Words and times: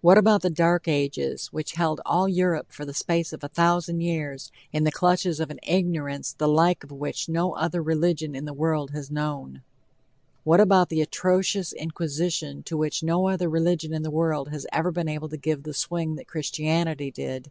What 0.00 0.16
about 0.16 0.40
the 0.40 0.48
dark 0.48 0.88
ages 0.88 1.48
which 1.48 1.72
held 1.72 2.00
all 2.06 2.26
Europe 2.26 2.72
for 2.72 2.86
the 2.86 2.94
space 2.94 3.34
of 3.34 3.44
a 3.44 3.48
thousand 3.50 4.00
years 4.00 4.50
in 4.72 4.84
the 4.84 4.90
clutches 4.90 5.40
of 5.40 5.50
an 5.50 5.60
ignorance 5.62 6.32
the 6.32 6.48
like 6.48 6.82
of 6.84 6.90
which 6.90 7.28
no 7.28 7.52
other 7.54 7.82
religion 7.82 8.34
in 8.34 8.46
the 8.46 8.54
world 8.54 8.92
had 8.92 9.10
known? 9.10 9.60
What 10.42 10.58
about 10.58 10.88
the 10.88 11.02
atrocious 11.02 11.74
inquisition 11.74 12.62
to 12.62 12.78
which 12.78 13.02
no 13.02 13.28
other 13.28 13.50
religion 13.50 13.92
in 13.92 14.02
the 14.04 14.10
world 14.10 14.48
had 14.48 14.62
ever 14.72 14.90
been 14.90 15.06
able 15.06 15.28
to 15.28 15.36
give 15.36 15.64
the 15.64 15.74
swing 15.74 16.14
that 16.16 16.26
Christianity 16.28 17.10
did? 17.10 17.50